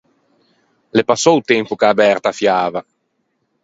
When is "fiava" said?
2.39-2.81